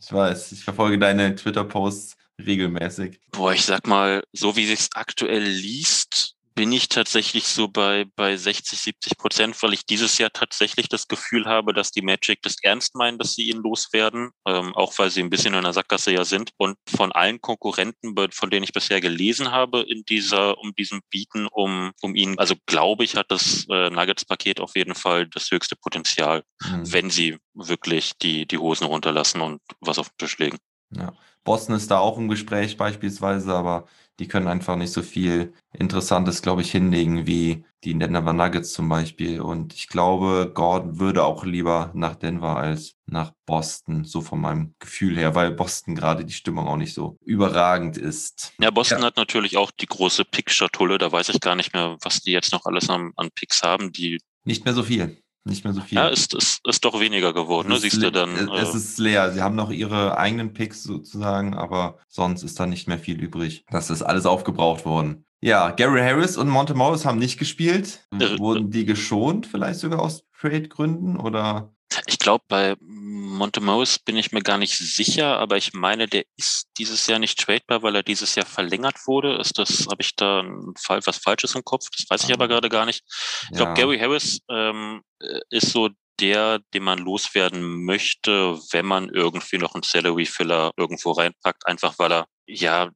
[0.01, 3.19] ich weiß, ich verfolge deine Twitter-Posts regelmäßig?
[3.31, 8.35] Boah, ich sag mal, so wie sich's aktuell liest, bin ich tatsächlich so bei, bei
[8.35, 12.55] 60, 70 Prozent, weil ich dieses Jahr tatsächlich das Gefühl habe, dass die Magic das
[12.63, 16.11] ernst meinen, dass sie ihn loswerden, ähm, auch weil sie ein bisschen in der Sackgasse
[16.11, 16.49] ja sind.
[16.57, 21.45] Und von allen Konkurrenten, von denen ich bisher gelesen habe, in dieser, um diesen Bieten,
[21.45, 25.75] um, um ihn, also glaube ich, hat das äh, Nuggets-Paket auf jeden Fall das höchste
[25.75, 26.91] Potenzial, mhm.
[26.91, 30.57] wenn sie wirklich die, die Hosen runterlassen und was auf den Tisch legen.
[30.89, 31.13] Ja.
[31.47, 33.85] Boston ist da auch im Gespräch beispielsweise, aber
[34.19, 38.89] die können einfach nicht so viel Interessantes, glaube ich, hinlegen wie die Denver Nuggets zum
[38.89, 39.39] Beispiel.
[39.39, 44.75] Und ich glaube, Gordon würde auch lieber nach Denver als nach Boston, so von meinem
[44.79, 48.51] Gefühl her, weil Boston gerade die Stimmung auch nicht so überragend ist.
[48.59, 49.05] Ja, Boston ja.
[49.05, 50.97] hat natürlich auch die große Pick-Schatulle.
[50.97, 53.93] Da weiß ich gar nicht mehr, was die jetzt noch alles an, an Picks haben.
[53.93, 55.23] Die nicht mehr so viel.
[55.47, 55.97] Nicht mehr so viel.
[55.97, 57.79] Ja, ist, ist, ist doch weniger geworden, ne?
[57.79, 58.49] siehst du dann.
[58.49, 59.31] Es äh, ist leer.
[59.31, 63.65] Sie haben noch ihre eigenen Picks sozusagen, aber sonst ist da nicht mehr viel übrig.
[63.69, 65.25] Das ist alles aufgebraucht worden.
[65.39, 68.07] Ja, Gary Harris und Monte Morris haben nicht gespielt.
[68.11, 71.73] Äh, Wurden die geschont, vielleicht sogar aus Trade-Gründen oder?
[72.05, 76.67] Ich glaube, bei Montemose bin ich mir gar nicht sicher, aber ich meine, der ist
[76.77, 79.37] dieses Jahr nicht tradebar, weil er dieses Jahr verlängert wurde.
[79.37, 81.85] Ist das, habe ich da ein Fall, was Falsches im Kopf?
[81.95, 83.03] Das weiß ich aber gerade gar nicht.
[83.51, 89.09] Ich glaube, Gary Harris ähm, äh, ist so der, den man loswerden möchte, wenn man
[89.09, 92.89] irgendwie noch einen Salary Filler irgendwo reinpackt, einfach weil er ja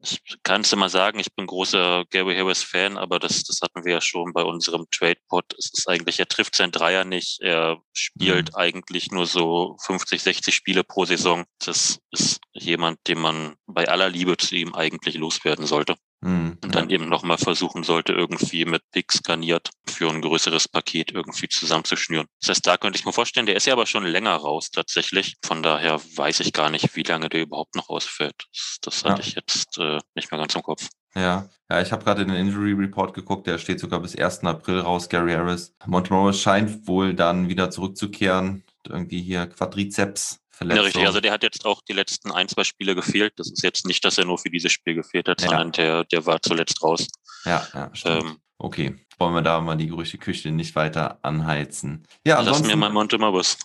[0.00, 3.84] ich kann es immer sagen, ich bin großer Gary Harris Fan, aber das, das hatten
[3.84, 5.54] wir ja schon bei unserem Trade-Pod.
[5.58, 7.40] Es ist eigentlich, er trifft seinen Dreier nicht.
[7.40, 8.56] Er spielt mhm.
[8.56, 11.44] eigentlich nur so 50, 60 Spiele pro Saison.
[11.58, 15.96] Das ist jemand, den man bei aller Liebe zu ihm eigentlich loswerden sollte.
[16.20, 21.12] Mhm, und dann eben nochmal versuchen sollte, irgendwie mit Picks garniert für ein größeres Paket
[21.12, 22.26] irgendwie zusammenzuschnüren.
[22.40, 25.36] Das heißt, da könnte ich mir vorstellen, der ist ja aber schon länger raus tatsächlich.
[25.44, 28.34] Von daher weiß ich gar nicht, wie lange der überhaupt noch ausfällt.
[28.52, 29.28] Das, das hatte ja.
[29.28, 30.88] ich jetzt äh, nicht mehr ganz im Kopf.
[31.14, 34.44] Ja, ja, ich habe gerade den Injury Report geguckt, der steht sogar bis 1.
[34.44, 35.74] April raus, Gary Harris.
[35.86, 38.64] Montemorris scheint wohl dann wieder zurückzukehren.
[38.86, 40.76] Irgendwie hier Quadrizeps Verletzung.
[40.76, 41.06] Ja, richtig.
[41.06, 43.34] Also der hat jetzt auch die letzten ein, zwei Spiele gefehlt.
[43.36, 45.48] Das ist jetzt nicht, dass er nur für dieses Spiel gefehlt hat, ja.
[45.48, 47.06] sondern der, der war zuletzt raus.
[47.44, 48.24] Ja, ja, stimmt.
[48.24, 48.94] Ähm, okay.
[49.18, 52.06] Wollen wir da mal die Gerüchteküche nicht weiter anheizen.
[52.24, 53.56] Ja, ansonsten, Lass mir mal Montemabus.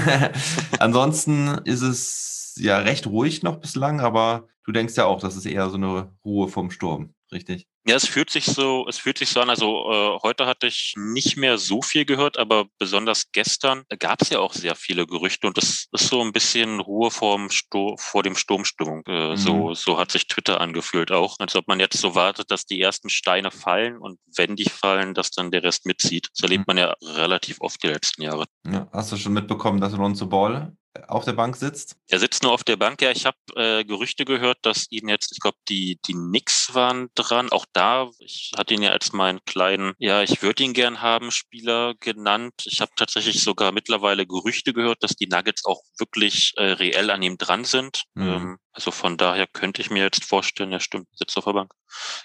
[0.78, 5.46] ansonsten ist es ja recht ruhig noch bislang, aber du denkst ja auch, das ist
[5.46, 7.66] eher so eine Ruhe vom Sturm, richtig?
[7.84, 9.50] Ja, es fühlt sich so, es fühlt sich so an.
[9.50, 14.30] Also äh, heute hatte ich nicht mehr so viel gehört, aber besonders gestern gab es
[14.30, 18.22] ja auch sehr viele Gerüchte und das ist so ein bisschen Ruhe vorm Sto vor
[18.22, 19.02] dem Sturmstimmung.
[19.06, 19.36] Äh, mhm.
[19.36, 22.80] So, so hat sich Twitter angefühlt auch, als ob man jetzt so wartet, dass die
[22.80, 26.28] ersten Steine fallen und wenn die fallen, dass dann der Rest mitzieht.
[26.34, 26.64] Das erlebt mhm.
[26.68, 28.44] man ja relativ oft die letzten Jahre.
[28.70, 30.76] Ja, hast du schon mitbekommen, dass Lonzo Ball
[31.08, 31.96] auf der Bank sitzt?
[32.08, 33.00] Er sitzt nur auf der Bank.
[33.02, 37.08] Ja, ich habe äh, Gerüchte gehört, dass ihn jetzt, ich glaube, die die Knicks waren
[37.14, 37.50] dran.
[37.50, 41.30] Auch da, ich hatte ihn ja als meinen kleinen, ja, ich würde ihn gern haben,
[41.30, 42.54] Spieler genannt.
[42.64, 47.22] Ich habe tatsächlich sogar mittlerweile Gerüchte gehört, dass die Nuggets auch wirklich äh, reell an
[47.22, 48.04] ihm dran sind.
[48.14, 48.28] Mhm.
[48.28, 51.72] Ähm, also von daher könnte ich mir jetzt vorstellen, ja stimmt, sitzt auf der Bank,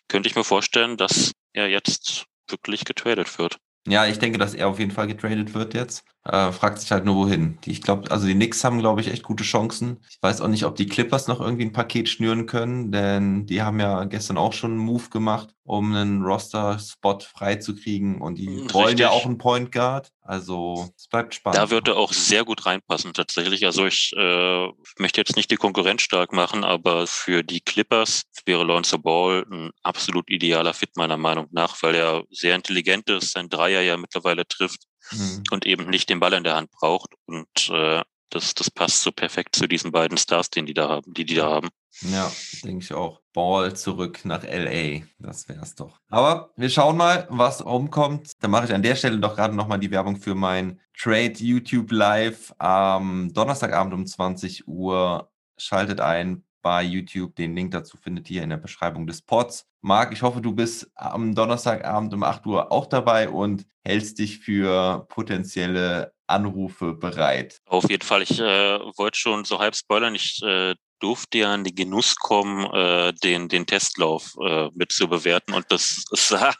[0.07, 3.57] könnte ich mir vorstellen, dass er jetzt wirklich getradet wird.
[3.87, 6.03] Ja, ich denke, dass er auf jeden Fall getradet wird jetzt.
[6.27, 7.57] Äh, fragt sich halt nur wohin.
[7.63, 10.03] Die, ich glaube, also die Knicks haben, glaube ich, echt gute Chancen.
[10.09, 13.61] Ich weiß auch nicht, ob die Clippers noch irgendwie ein Paket schnüren können, denn die
[13.61, 18.73] haben ja gestern auch schon einen Move gemacht, um einen Roster-Spot freizukriegen und die Richtig.
[18.73, 20.11] wollen ja auch einen Point Guard.
[20.21, 21.57] Also es bleibt spannend.
[21.57, 23.65] Da würde auch sehr gut reinpassen tatsächlich.
[23.65, 28.65] Also ich äh, möchte jetzt nicht die Konkurrenz stark machen, aber für die Clippers wäre
[28.65, 33.47] Lonzo Ball ein absolut idealer Fit meiner Meinung nach, weil er sehr intelligent ist, sein
[33.47, 34.81] Dreier ja mittlerweile trifft
[35.11, 35.43] mhm.
[35.51, 37.13] und eben nicht den Ball in der Hand braucht.
[37.25, 41.13] Und äh, das, das passt so perfekt zu diesen beiden Stars, den die da haben,
[41.13, 41.69] die die da haben.
[42.01, 42.31] Ja,
[42.63, 43.21] denke ich auch.
[43.33, 45.01] Ball zurück nach LA.
[45.19, 45.99] Das wär's doch.
[46.09, 48.31] Aber wir schauen mal, was rumkommt.
[48.39, 51.91] Da mache ich an der Stelle doch gerade nochmal die Werbung für mein Trade YouTube
[51.91, 55.31] Live am Donnerstagabend um 20 Uhr.
[55.57, 57.33] Schaltet ein bei YouTube.
[57.37, 59.65] Den Link dazu findet ihr in der Beschreibung des Pods.
[59.79, 64.39] Marc, ich hoffe, du bist am Donnerstagabend um 8 Uhr auch dabei und hältst dich
[64.39, 67.61] für potenzielle Anrufe bereit.
[67.67, 68.21] Auf jeden Fall.
[68.21, 70.13] Ich äh, wollte schon so halb spoilern.
[70.13, 75.07] Ich äh, durfte ja in den Genuss kommen, äh, den, den Testlauf äh, mit zu
[75.07, 75.53] bewerten.
[75.53, 76.53] Und das sah,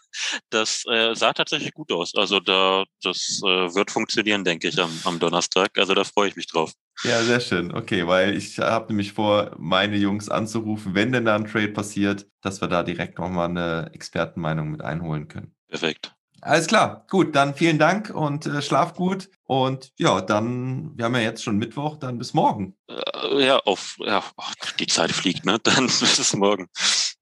[0.50, 2.13] das äh, sah tatsächlich gut aus.
[2.15, 5.78] Also da, das äh, wird funktionieren, denke ich, am, am Donnerstag.
[5.78, 6.73] Also da freue ich mich drauf.
[7.04, 7.73] Ja, sehr schön.
[7.73, 12.26] Okay, weil ich habe nämlich vor, meine Jungs anzurufen, wenn denn da ein Trade passiert,
[12.41, 15.56] dass wir da direkt nochmal eine Expertenmeinung mit einholen können.
[15.67, 16.16] Perfekt.
[16.41, 19.30] Alles klar, gut, dann vielen Dank und äh, schlaf gut.
[19.45, 22.76] Und ja, dann, wir haben ja jetzt schon Mittwoch, dann bis morgen.
[22.88, 25.58] Äh, ja, auf, ja, ach, die Zeit fliegt, ne?
[25.63, 26.67] Dann bis morgen.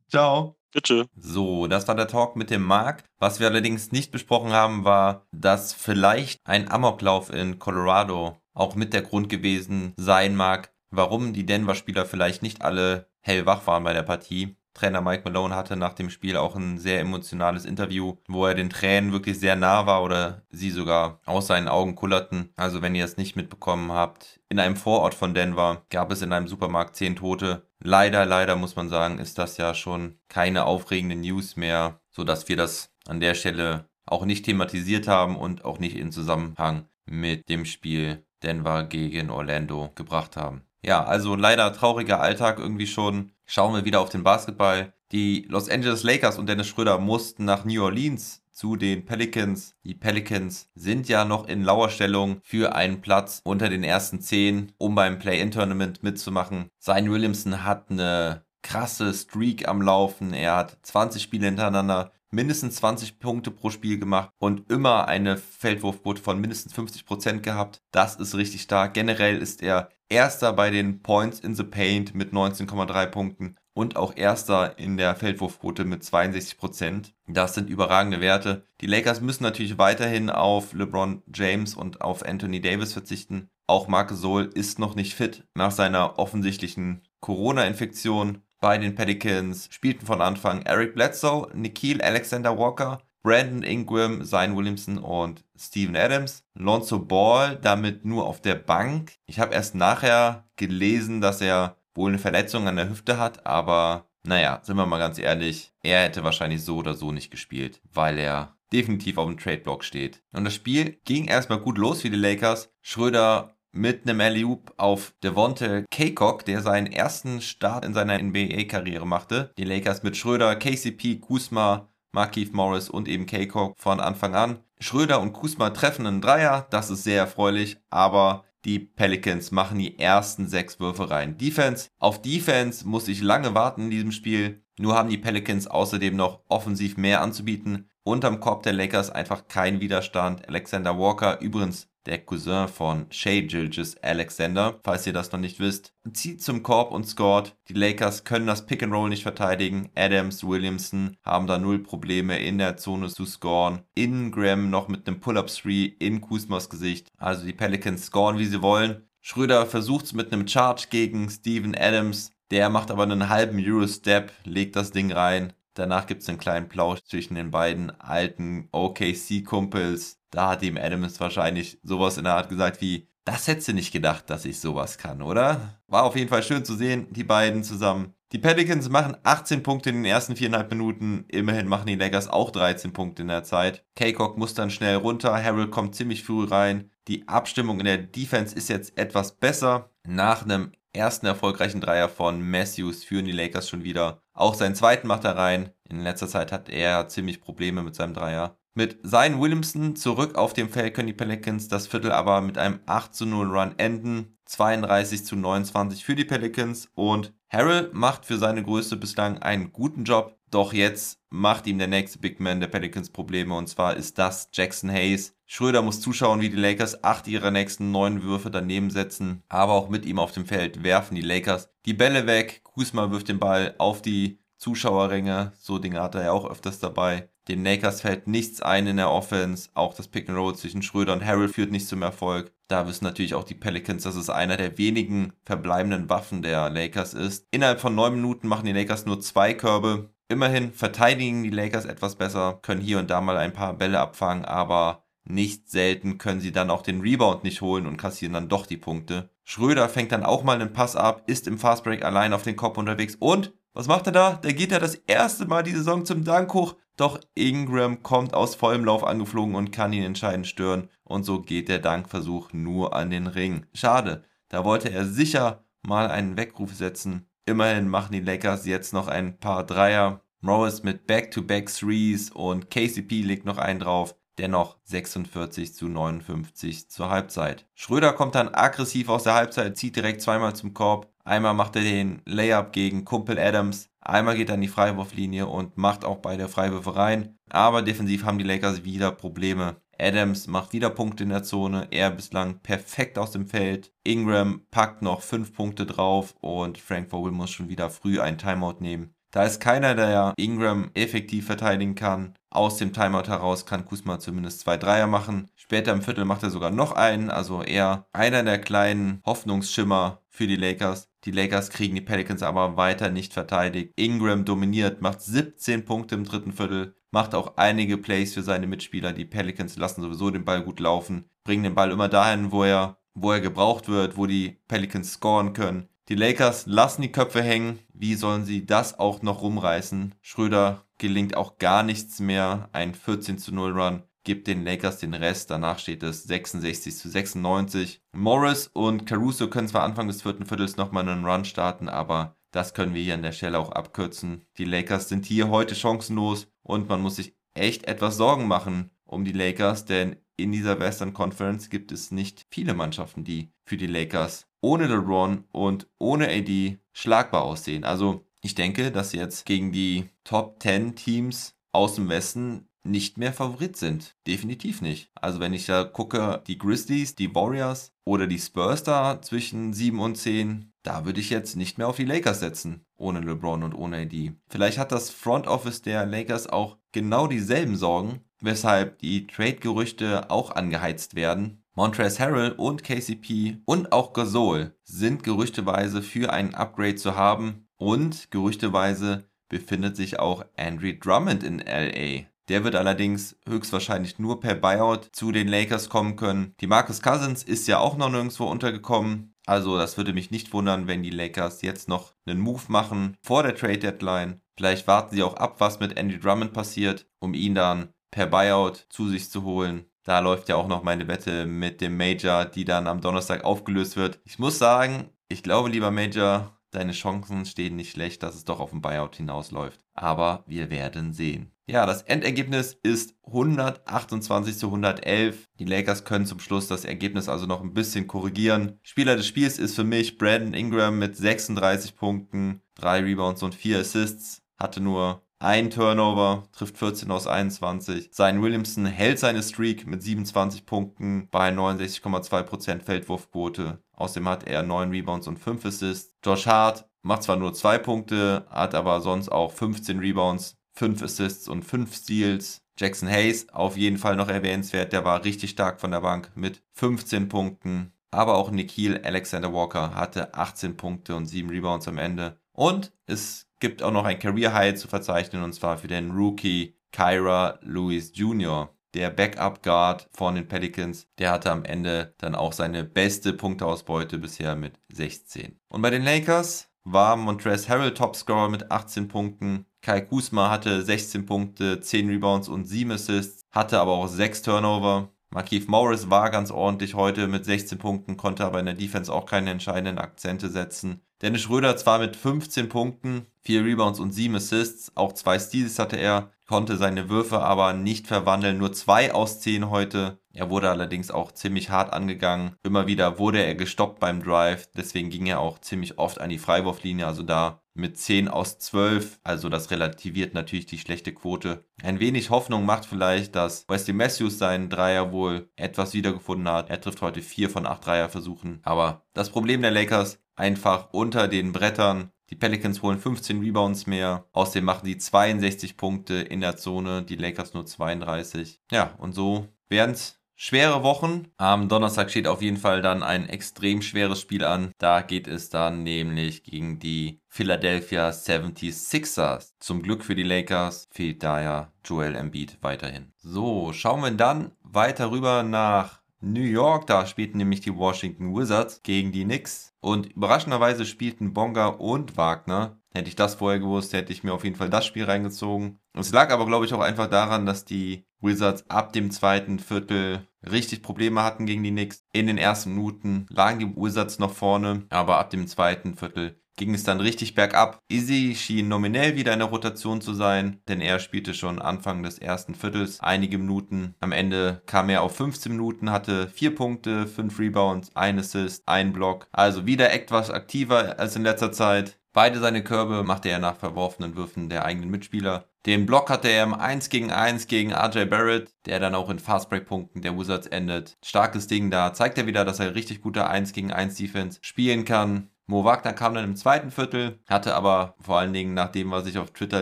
[0.09, 0.57] Ciao.
[0.75, 1.07] Bitte.
[1.15, 3.05] So, das war der Talk mit dem Markt.
[3.17, 8.91] Was wir allerdings nicht besprochen haben, war, dass vielleicht ein Amoklauf in Colorado auch mit
[8.91, 14.03] der Grund gewesen sein mag, warum die Denver-Spieler vielleicht nicht alle hellwach waren bei der
[14.03, 14.57] Partie.
[14.75, 18.69] Trainer Mike Malone hatte nach dem Spiel auch ein sehr emotionales Interview, wo er den
[18.69, 22.51] Tränen wirklich sehr nah war oder sie sogar aus seinen Augen kullerten.
[22.57, 26.33] Also wenn ihr es nicht mitbekommen habt, in einem Vorort von Denver gab es in
[26.33, 27.65] einem Supermarkt zehn Tote.
[27.79, 32.57] Leider, leider muss man sagen, ist das ja schon keine aufregende News mehr, sodass wir
[32.57, 37.65] das an der Stelle auch nicht thematisiert haben und auch nicht in Zusammenhang mit dem
[37.65, 40.63] Spiel Denver gegen Orlando gebracht haben.
[40.85, 43.31] Ja, also leider trauriger Alltag irgendwie schon.
[43.45, 44.93] Schauen wir wieder auf den Basketball.
[45.11, 49.75] Die Los Angeles Lakers und Dennis Schröder mussten nach New Orleans zu den Pelicans.
[49.83, 54.95] Die Pelicans sind ja noch in Lauerstellung für einen Platz unter den ersten 10, um
[54.95, 56.69] beim Play-In-Tournament mitzumachen.
[56.79, 60.33] Sein Williamson hat eine krasse Streak am Laufen.
[60.33, 66.21] Er hat 20 Spiele hintereinander mindestens 20 Punkte pro Spiel gemacht und immer eine Feldwurfquote
[66.21, 67.81] von mindestens 50 Prozent gehabt.
[67.91, 68.93] Das ist richtig stark.
[68.93, 74.15] Generell ist er Erster bei den Points in the Paint mit 19,3 Punkten und auch
[74.15, 76.57] Erster in der Feldwurfquote mit 62%.
[76.57, 77.13] Prozent.
[77.27, 78.65] Das sind überragende Werte.
[78.81, 83.49] Die Lakers müssen natürlich weiterhin auf LeBron James und auf Anthony Davis verzichten.
[83.67, 90.05] Auch Marc Gasol ist noch nicht fit nach seiner offensichtlichen Corona-Infektion bei den Pelicans spielten
[90.05, 96.43] von Anfang Eric Bledsoe, Nikhil Alexander Walker, Brandon Ingram, Zion Williamson und Steven Adams.
[96.53, 99.13] Lonzo Ball damit nur auf der Bank.
[99.25, 104.05] Ich habe erst nachher gelesen, dass er wohl eine Verletzung an der Hüfte hat, aber
[104.27, 108.19] naja, sind wir mal ganz ehrlich, er hätte wahrscheinlich so oder so nicht gespielt, weil
[108.19, 110.21] er definitiv auf dem Trade-Block steht.
[110.31, 112.71] Und das Spiel ging erstmal gut los für die Lakers.
[112.83, 119.51] Schröder mit einem Alley-Oop auf Devonte Kaycock, der seinen ersten Start in seiner NBA-Karriere machte.
[119.57, 124.59] Die Lakers mit Schröder, KCP, Kuzma, Markeith Morris und eben Kaycock von Anfang an.
[124.79, 129.99] Schröder und Kuzma treffen einen Dreier, das ist sehr erfreulich, aber die Pelicans machen die
[129.99, 131.37] ersten sechs Würfe rein.
[131.37, 131.89] Defense.
[131.99, 134.63] Auf Defense muss ich lange warten in diesem Spiel.
[134.79, 137.89] Nur haben die Pelicans außerdem noch offensiv mehr anzubieten.
[138.03, 140.47] Unterm Korb der Lakers einfach kein Widerstand.
[140.49, 145.93] Alexander Walker übrigens der Cousin von Shea Gilgis Alexander, falls ihr das noch nicht wisst,
[146.13, 147.55] zieht zum Korb und scored.
[147.67, 149.89] Die Lakers können das Pick and Roll nicht verteidigen.
[149.95, 153.81] Adams, Williamson haben da null Probleme in der Zone zu scoren.
[153.95, 157.09] Ingram noch mit einem Pull-Up 3 in Kuzmas Gesicht.
[157.17, 159.07] Also die Pelicans scoren, wie sie wollen.
[159.21, 162.31] Schröder versucht es mit einem Charge gegen Steven Adams.
[162.51, 165.53] Der macht aber einen halben Euro-Step, legt das Ding rein.
[165.73, 170.19] Danach gibt es einen kleinen Plausch zwischen den beiden alten OKC-Kumpels.
[170.35, 173.93] Da hat ihm Adams wahrscheinlich sowas in der Art gesagt wie, das hättest du nicht
[173.93, 175.79] gedacht, dass ich sowas kann, oder?
[175.87, 178.13] War auf jeden Fall schön zu sehen, die beiden zusammen.
[178.33, 181.23] Die Pelicans machen 18 Punkte in den ersten viereinhalb Minuten.
[181.29, 183.85] Immerhin machen die Lakers auch 13 Punkte in der Zeit.
[183.95, 185.41] Kaycock muss dann schnell runter.
[185.41, 186.91] Harold kommt ziemlich früh rein.
[187.07, 189.89] Die Abstimmung in der Defense ist jetzt etwas besser.
[190.05, 194.21] Nach einem ersten erfolgreichen Dreier von Matthews führen die Lakers schon wieder.
[194.33, 195.69] Auch seinen zweiten macht er rein.
[195.89, 198.57] In letzter Zeit hat er ziemlich Probleme mit seinem Dreier.
[198.77, 202.81] Mit Zion Williamson zurück auf dem Feld können die Pelicans das Viertel aber mit einem
[202.85, 204.37] 8 zu 0 Run enden.
[204.47, 210.03] 32 zu 29 für die Pelicans und Harrell macht für seine Größe bislang einen guten
[210.03, 210.37] Job.
[210.51, 214.49] Doch jetzt macht ihm der nächste Big Man der Pelicans Probleme und zwar ist das
[214.51, 215.37] Jackson Hayes.
[215.45, 219.87] Schröder muss zuschauen, wie die Lakers acht ihrer nächsten neun Würfe daneben setzen, aber auch
[219.87, 222.59] mit ihm auf dem Feld werfen die Lakers die Bälle weg.
[222.65, 227.29] Kuzma wirft den Ball auf die Zuschauerränge, so Dinge hat er ja auch öfters dabei.
[227.47, 229.69] Den Lakers fällt nichts ein in der Offense.
[229.75, 232.51] Auch das Pick and Roll zwischen Schröder und Harrell führt nicht zum Erfolg.
[232.67, 237.13] Da wissen natürlich auch die Pelicans, dass es einer der wenigen verbleibenden Waffen der Lakers
[237.13, 237.47] ist.
[237.51, 240.09] Innerhalb von neun Minuten machen die Lakers nur zwei Körbe.
[240.27, 244.43] Immerhin verteidigen die Lakers etwas besser, können hier und da mal ein paar Bälle abfangen,
[244.43, 248.65] aber nicht selten können sie dann auch den Rebound nicht holen und kassieren dann doch
[248.65, 249.29] die Punkte.
[249.43, 252.79] Schröder fängt dann auch mal einen Pass ab, ist im Fastbreak allein auf den Kopf
[252.79, 254.33] unterwegs und was macht er da?
[254.35, 258.55] Der geht ja das erste Mal die Saison zum Dank hoch, doch Ingram kommt aus
[258.55, 263.09] vollem Lauf angeflogen und kann ihn entscheidend stören und so geht der Dankversuch nur an
[263.09, 263.65] den Ring.
[263.73, 267.27] Schade, da wollte er sicher mal einen Weckruf setzen.
[267.45, 270.21] Immerhin machen die Lakers jetzt noch ein paar Dreier.
[270.41, 274.15] Morris mit Back-to-Back Threes und KCP legt noch einen drauf.
[274.37, 277.65] Dennoch 46 zu 59 zur Halbzeit.
[277.73, 281.09] Schröder kommt dann aggressiv aus der Halbzeit, zieht direkt zweimal zum Korb.
[281.23, 283.89] Einmal macht er den Layup gegen Kumpel Adams.
[284.05, 287.37] Einmal geht er an die Freiwurflinie und macht auch beide Freiwürfe rein.
[287.49, 289.77] Aber defensiv haben die Lakers wieder Probleme.
[289.99, 291.87] Adams macht wieder Punkte in der Zone.
[291.89, 293.91] Er bislang perfekt aus dem Feld.
[294.03, 298.77] Ingram packt noch 5 Punkte drauf und Frank Vogel muss schon wieder früh einen Timeout
[298.79, 299.15] nehmen.
[299.31, 302.35] Da ist keiner, der Ingram effektiv verteidigen kann.
[302.49, 305.49] Aus dem Timeout heraus kann Kusma zumindest zwei Dreier machen.
[305.55, 307.29] Später im Viertel macht er sogar noch einen.
[307.29, 311.09] Also eher einer der kleinen Hoffnungsschimmer für die Lakers.
[311.23, 313.93] Die Lakers kriegen die Pelicans aber weiter nicht verteidigt.
[313.95, 319.13] Ingram dominiert, macht 17 Punkte im dritten Viertel, macht auch einige Plays für seine Mitspieler.
[319.13, 322.97] Die Pelicans lassen sowieso den Ball gut laufen, bringen den Ball immer dahin, wo er,
[323.13, 325.87] wo er gebraucht wird, wo die Pelicans scoren können.
[326.09, 327.79] Die Lakers lassen die Köpfe hängen.
[327.93, 330.13] Wie sollen sie das auch noch rumreißen?
[330.21, 332.69] Schröder gelingt auch gar nichts mehr.
[332.73, 335.49] Ein 14 zu 0 Run gibt den Lakers den Rest.
[335.49, 338.01] Danach steht es 66 zu 96.
[338.11, 342.73] Morris und Caruso können zwar Anfang des vierten Viertels nochmal einen Run starten, aber das
[342.73, 344.45] können wir hier an der Stelle auch abkürzen.
[344.57, 349.23] Die Lakers sind hier heute chancenlos und man muss sich echt etwas Sorgen machen um
[349.23, 353.87] die Lakers, denn in dieser Western Conference gibt es nicht viele Mannschaften, die für die
[353.87, 357.83] Lakers ohne LeBron und ohne AD schlagbar aussehen.
[357.83, 363.33] Also ich denke, dass jetzt gegen die Top 10 Teams aus dem Westen nicht mehr
[363.33, 364.15] Favorit sind.
[364.27, 365.09] Definitiv nicht.
[365.15, 369.99] Also wenn ich da gucke, die Grizzlies, die Warriors oder die Spurs da zwischen 7
[369.99, 373.73] und 10, da würde ich jetzt nicht mehr auf die Lakers setzen, ohne LeBron und
[373.73, 374.33] ohne AD.
[374.47, 380.51] Vielleicht hat das Front Office der Lakers auch genau dieselben Sorgen, weshalb die Trade-Gerüchte auch
[380.51, 381.63] angeheizt werden.
[381.73, 388.31] Montrezl Harrell und KCP und auch Gasol sind gerüchteweise für ein Upgrade zu haben und
[388.31, 392.27] gerüchteweise befindet sich auch Andrew Drummond in LA.
[392.47, 396.53] Der wird allerdings höchstwahrscheinlich nur per Buyout zu den Lakers kommen können.
[396.59, 399.33] Die Marcus Cousins ist ja auch noch nirgendwo untergekommen.
[399.47, 403.43] Also das würde mich nicht wundern, wenn die Lakers jetzt noch einen Move machen vor
[403.43, 404.41] der Trade Deadline.
[404.57, 408.85] Vielleicht warten sie auch ab, was mit Andy Drummond passiert, um ihn dann per Buyout
[408.89, 409.85] zu sich zu holen.
[410.03, 413.97] Da läuft ja auch noch meine Wette mit dem Major, die dann am Donnerstag aufgelöst
[413.97, 414.19] wird.
[414.23, 418.59] Ich muss sagen, ich glaube, lieber Major, deine Chancen stehen nicht schlecht, dass es doch
[418.59, 419.79] auf ein Buyout hinausläuft.
[419.93, 421.51] Aber wir werden sehen.
[421.67, 425.47] Ja, das Endergebnis ist 128 zu 111.
[425.57, 428.79] Die Lakers können zum Schluss das Ergebnis also noch ein bisschen korrigieren.
[428.83, 433.79] Spieler des Spiels ist für mich Brandon Ingram mit 36 Punkten, 3 Rebounds und 4
[433.79, 434.43] Assists.
[434.57, 438.09] Hatte nur ein Turnover, trifft 14 aus 21.
[438.11, 443.79] Sein Williamson hält seine Streak mit 27 Punkten bei 69,2% Feldwurfquote.
[443.93, 446.15] Außerdem hat er 9 Rebounds und 5 Assists.
[446.25, 451.47] Josh Hart macht zwar nur 2 Punkte, hat aber sonst auch 15 Rebounds, 5 Assists
[451.47, 452.63] und 5 Steals.
[452.79, 456.63] Jackson Hayes auf jeden Fall noch erwähnenswert, der war richtig stark von der Bank mit
[456.73, 457.93] 15 Punkten.
[458.09, 462.39] Aber auch Nikhil Alexander Walker hatte 18 Punkte und 7 Rebounds am Ende.
[462.51, 466.77] Und es gibt auch noch ein Career High zu verzeichnen und zwar für den Rookie
[466.91, 468.69] Kyra Lewis Jr.
[468.93, 474.17] Der Backup Guard von den Pelicans, der hatte am Ende dann auch seine beste Punkteausbeute
[474.17, 475.59] bisher mit 16.
[475.67, 479.65] Und bei den Lakers war Montrezl Harrell Topscorer mit 18 Punkten.
[479.81, 485.09] Kai Kusma hatte 16 Punkte, 10 Rebounds und 7 Assists, hatte aber auch 6 Turnover.
[485.29, 489.25] Markeith Morris war ganz ordentlich heute mit 16 Punkten, konnte aber in der Defense auch
[489.25, 491.01] keine entscheidenden Akzente setzen.
[491.21, 495.97] Dennis Schröder zwar mit 15 Punkten, 4 Rebounds und 7 Assists, auch 2 Steals hatte
[495.97, 500.19] er, konnte seine Würfe aber nicht verwandeln, nur 2 aus 10 heute.
[500.33, 502.55] Er wurde allerdings auch ziemlich hart angegangen.
[502.63, 506.37] Immer wieder wurde er gestoppt beim Drive, deswegen ging er auch ziemlich oft an die
[506.37, 509.19] Freiwurflinie, also da mit 10 aus 12.
[509.23, 511.65] Also das relativiert natürlich die schlechte Quote.
[511.83, 516.69] Ein wenig Hoffnung macht vielleicht, dass Wesley Matthews seinen Dreier wohl etwas wiedergefunden hat.
[516.69, 518.61] Er trifft heute 4 von 8 Dreierversuchen.
[518.63, 522.11] Aber das Problem der Lakers einfach unter den Brettern.
[522.31, 524.25] Die Pelicans holen 15 Rebounds mehr.
[524.31, 528.61] Außerdem machen die 62 Punkte in der Zone, die Lakers nur 32.
[528.71, 531.27] Ja, und so werden es schwere Wochen.
[531.37, 534.71] Am Donnerstag steht auf jeden Fall dann ein extrem schweres Spiel an.
[534.77, 539.53] Da geht es dann nämlich gegen die Philadelphia 76ers.
[539.59, 543.11] Zum Glück für die Lakers fehlt daher Joel Embiid weiterhin.
[543.17, 546.87] So, schauen wir dann weiter rüber nach New York.
[546.87, 549.73] Da spielten nämlich die Washington Wizards gegen die Knicks.
[549.79, 552.79] Und überraschenderweise spielten Bonga und Wagner.
[552.93, 555.79] Hätte ich das vorher gewusst, hätte ich mir auf jeden Fall das Spiel reingezogen.
[555.97, 560.27] Es lag aber, glaube ich, auch einfach daran, dass die Wizards ab dem zweiten Viertel
[560.43, 562.05] richtig Probleme hatten gegen die Knicks.
[562.11, 566.73] In den ersten Minuten lagen die Wizards noch vorne, aber ab dem zweiten Viertel ging
[566.73, 567.79] es dann richtig bergab.
[567.89, 572.17] Izzy schien nominell wieder in der Rotation zu sein, denn er spielte schon Anfang des
[572.17, 573.95] ersten Viertels einige Minuten.
[573.99, 578.93] Am Ende kam er auf 15 Minuten, hatte 4 Punkte, 5 Rebounds, 1 Assist, 1
[578.93, 579.27] Block.
[579.31, 581.99] Also wieder etwas aktiver als in letzter Zeit.
[582.15, 585.49] Beide seine Körbe machte er nach verworfenen Würfen der eigenen Mitspieler.
[585.65, 589.19] Den Block hatte er im 1 gegen 1 gegen RJ Barrett, der dann auch in
[589.19, 590.97] Fastbreak-Punkten der Wizards endet.
[591.03, 591.91] Starkes Ding da.
[591.91, 595.29] Zeigt er wieder, dass er richtig gute 1 gegen 1 Defense spielen kann.
[595.45, 599.07] Mo Wagner kam dann im zweiten Viertel, hatte aber vor allen Dingen nach dem, was
[599.07, 599.61] ich auf Twitter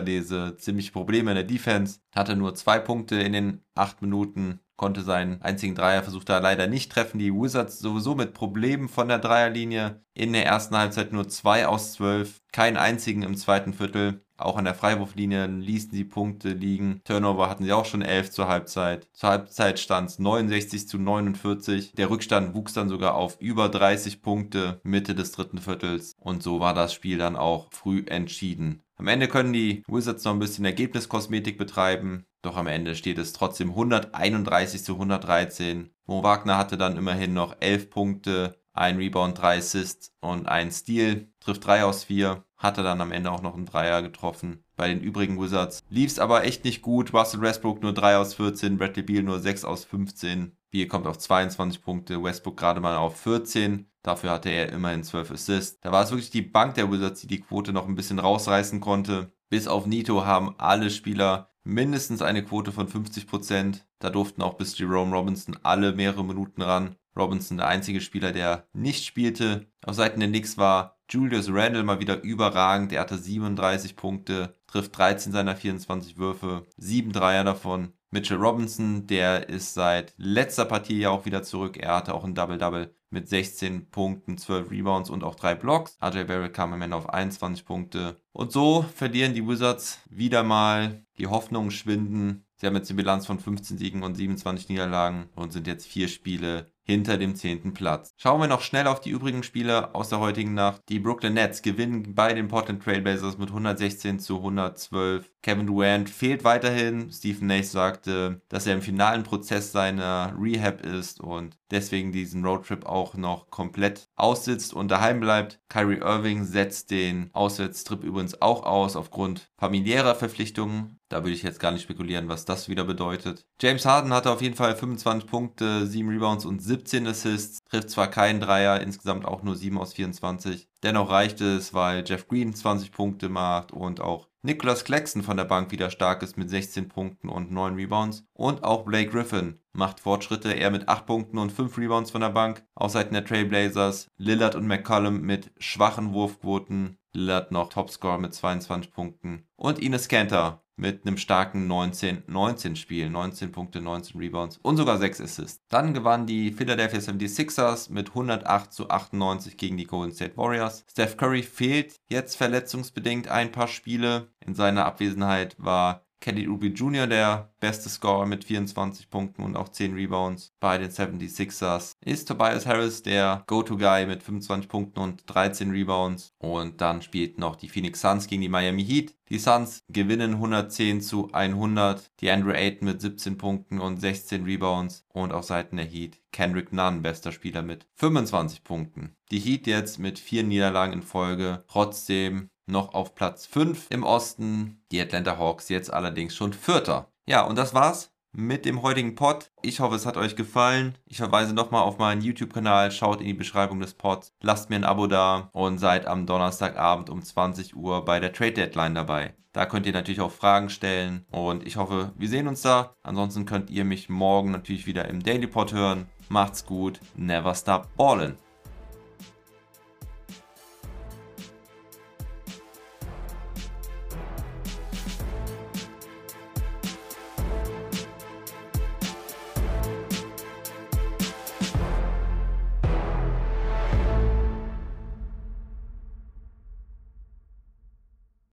[0.00, 1.98] lese, ziemlich Probleme in der Defense.
[2.14, 6.90] Hatte nur zwei Punkte in den acht Minuten, konnte seinen einzigen Dreierversuch da leider nicht
[6.90, 7.18] treffen.
[7.18, 10.02] Die Wizards sowieso mit Problemen von der Dreierlinie.
[10.14, 14.24] In der ersten Halbzeit nur zwei aus zwölf, keinen einzigen im zweiten Viertel.
[14.36, 17.00] Auch an der Freiwurflinie ließen sie Punkte liegen.
[17.04, 19.08] Turnover hatten sie auch schon 11 zur Halbzeit.
[19.12, 21.92] Zur Halbzeit stand es 69 zu 49.
[21.92, 26.14] Der Rückstand wuchs dann sogar auf über 30 Punkte Mitte des dritten Viertels.
[26.18, 28.83] Und so war das Spiel dann auch früh entschieden.
[28.96, 32.26] Am Ende können die Wizards noch ein bisschen Ergebniskosmetik betreiben.
[32.42, 35.90] Doch am Ende steht es trotzdem 131 zu 113.
[36.06, 41.28] Mo Wagner hatte dann immerhin noch 11 Punkte, ein Rebound, drei Assists und ein Steal.
[41.40, 44.64] Trifft 3 aus 4 hatte dann am Ende auch noch einen Dreier getroffen.
[44.76, 47.12] Bei den übrigen Wizards lief es aber echt nicht gut.
[47.12, 50.56] Russell Westbrook nur 3 aus 14, Bradley Beal nur 6 aus 15.
[50.70, 53.86] Beal kommt auf 22 Punkte, Westbrook gerade mal auf 14.
[54.04, 55.80] Dafür hatte er immerhin 12 Assists.
[55.80, 58.80] Da war es wirklich die Bank der Wizards, die die Quote noch ein bisschen rausreißen
[58.80, 59.32] konnte.
[59.48, 63.80] Bis auf Nito haben alle Spieler mindestens eine Quote von 50%.
[63.98, 66.96] Da durften auch bis Jerome Robinson alle mehrere Minuten ran.
[67.16, 69.66] Robinson der einzige Spieler, der nicht spielte.
[69.86, 72.92] Auf Seiten der Knicks war Julius Randle mal wieder überragend.
[72.92, 77.94] Er hatte 37 Punkte, trifft 13 seiner 24 Würfe, 7 Dreier davon.
[78.14, 81.76] Mitchell Robinson, der ist seit letzter Partie ja auch wieder zurück.
[81.76, 85.98] Er hatte auch ein Double-Double mit 16 Punkten, 12 Rebounds und auch 3 Blocks.
[86.00, 88.20] RJ Barrett kam am Ende auf 21 Punkte.
[88.30, 91.04] Und so verlieren die Wizards wieder mal.
[91.18, 92.44] Die Hoffnungen schwinden.
[92.54, 96.06] Sie haben jetzt eine Bilanz von 15 Siegen und 27 Niederlagen und sind jetzt vier
[96.06, 98.12] Spiele hinter dem zehnten Platz.
[98.16, 100.82] Schauen wir noch schnell auf die übrigen Spiele aus der heutigen Nacht.
[100.88, 105.30] Die Brooklyn Nets gewinnen bei den Portland Trailblazers mit 116 zu 112.
[105.42, 107.10] Kevin Durant fehlt weiterhin.
[107.10, 112.86] Stephen Nace sagte, dass er im finalen Prozess seiner Rehab ist und deswegen diesen Roadtrip
[112.86, 115.60] auch noch komplett aussitzt und daheim bleibt.
[115.68, 120.98] Kyrie Irving setzt den Auswärtstrip übrigens auch aus aufgrund familiärer Verpflichtungen.
[121.08, 123.46] Da würde ich jetzt gar nicht spekulieren, was das wieder bedeutet.
[123.60, 127.62] James Harden hatte auf jeden Fall 25 Punkte, 7 Rebounds und 17 Assists.
[127.70, 130.68] Trifft zwar keinen Dreier, insgesamt auch nur 7 aus 24.
[130.82, 135.44] Dennoch reicht es, weil Jeff Green 20 Punkte macht und auch Nicholas Claxton von der
[135.44, 138.24] Bank wieder stark ist mit 16 Punkten und 9 Rebounds.
[138.32, 142.30] Und auch Blake Griffin macht Fortschritte, er mit 8 Punkten und 5 Rebounds von der
[142.30, 142.64] Bank.
[142.74, 146.98] Auf Seiten der Trailblazers Lillard und McCollum mit schwachen Wurfquoten.
[147.12, 149.46] Lillard noch Topscorer mit 22 Punkten.
[149.56, 153.10] Und Ines Kanter mit einem starken 19-19 Spiel.
[153.10, 155.64] 19 Punkte, 19 Rebounds und sogar 6 Assists.
[155.68, 160.84] Dann gewannen die Philadelphia 76ers mit 108 zu 98 gegen die Golden State Warriors.
[160.90, 164.28] Steph Curry fehlt jetzt verletzungsbedingt ein paar Spiele.
[164.40, 169.68] In seiner Abwesenheit war Kelly Ruby Jr., der beste Scorer mit 24 Punkten und auch
[169.68, 175.70] 10 Rebounds bei den 76ers, ist Tobias Harris der Go-To-Guy mit 25 Punkten und 13
[175.70, 176.32] Rebounds.
[176.38, 179.14] Und dann spielt noch die Phoenix Suns gegen die Miami Heat.
[179.28, 182.10] Die Suns gewinnen 110 zu 100.
[182.20, 185.04] Die Andrew Ayton mit 17 Punkten und 16 Rebounds.
[185.12, 189.14] Und auf Seiten der Heat Kendrick Nunn, bester Spieler mit 25 Punkten.
[189.30, 191.64] Die Heat jetzt mit vier Niederlagen in Folge.
[191.68, 194.82] Trotzdem noch auf Platz 5 im Osten.
[194.90, 197.08] Die Atlanta Hawks jetzt allerdings schon Vierter.
[197.26, 199.50] Ja, und das war's mit dem heutigen Pod.
[199.62, 200.98] Ich hoffe, es hat euch gefallen.
[201.06, 202.90] Ich verweise nochmal auf meinen YouTube-Kanal.
[202.90, 204.32] Schaut in die Beschreibung des Pods.
[204.42, 208.52] Lasst mir ein Abo da und seid am Donnerstagabend um 20 Uhr bei der Trade
[208.52, 209.34] Deadline dabei.
[209.52, 212.96] Da könnt ihr natürlich auch Fragen stellen und ich hoffe, wir sehen uns da.
[213.04, 216.08] Ansonsten könnt ihr mich morgen natürlich wieder im Daily Pod hören.
[216.28, 216.98] Macht's gut.
[217.14, 218.34] Never stop ballin'.